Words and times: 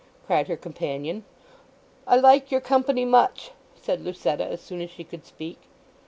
cried 0.25 0.47
her 0.47 0.57
companion. 0.57 1.25
"I 2.07 2.15
like 2.15 2.49
your 2.49 2.59
company 2.59 3.05
much!" 3.05 3.51
said 3.79 4.01
Lucetta, 4.03 4.43
as 4.47 4.59
soon 4.59 4.81
as 4.81 4.89
she 4.89 5.03
could 5.03 5.27
speak. 5.27 5.59